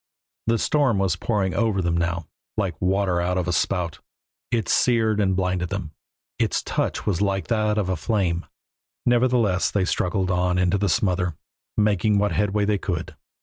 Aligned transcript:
The 0.47 0.57
storm 0.57 0.97
was 0.97 1.15
pouring 1.15 1.53
over 1.53 1.79
them 1.79 1.95
now, 1.95 2.25
like 2.57 2.75
water 2.81 3.21
out 3.21 3.37
of 3.37 3.47
a 3.47 3.53
spout; 3.53 3.99
it 4.49 4.67
seared 4.67 5.19
and 5.21 5.35
blinded 5.35 5.69
them; 5.69 5.91
its 6.39 6.63
touch 6.63 7.05
was 7.05 7.21
like 7.21 7.49
that 7.49 7.77
of 7.77 7.87
a 7.87 7.95
flame. 7.95 8.47
Nevertheless 9.05 9.69
they 9.69 9.85
struggled 9.85 10.31
on 10.31 10.57
into 10.57 10.79
the 10.79 10.89
smother, 10.89 11.35
making 11.77 12.17
what 12.17 12.31
headway 12.31 12.65
they 12.65 12.79
could. 12.79 13.15